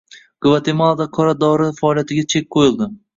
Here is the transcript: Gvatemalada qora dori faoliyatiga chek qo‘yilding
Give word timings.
Gvatemalada 0.45 1.05
qora 1.17 1.35
dori 1.43 1.67
faoliyatiga 1.81 2.25
chek 2.35 2.49
qo‘yilding 2.57 2.97